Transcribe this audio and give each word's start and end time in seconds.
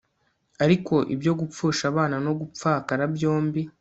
Ariko 0.63 0.95
ibyo 1.13 1.31
gupfusha 1.39 1.83
abana 1.91 2.15
no 2.25 2.31
gupfakara 2.39 3.03
byombi 3.15 3.61